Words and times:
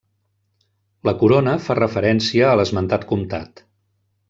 La 1.09 1.13
corona 1.19 1.53
fa 1.67 1.77
referència 1.81 2.49
a 2.49 2.57
l'esmentat 2.61 3.07
comtat. 3.13 3.65